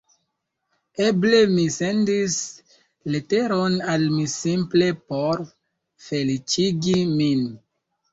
[1.07, 2.37] Eble mi sendis
[3.15, 5.45] leteron al mi simple por
[6.07, 7.45] feliĉigi min.